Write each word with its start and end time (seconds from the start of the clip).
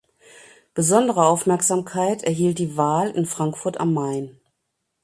Besondere 0.73 1.27
Aufmerksamkeit 1.27 2.23
erhielt 2.23 2.57
die 2.57 2.75
Wahl 2.75 3.11
in 3.11 3.27
Frankfurt 3.27 3.79
am 3.79 3.93
Main. 3.93 4.39